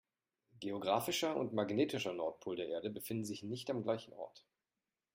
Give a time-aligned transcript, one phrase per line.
[0.59, 4.47] Geographischer und magnetischer Nordpol der Erde befinden sich nicht am gleichen Ort.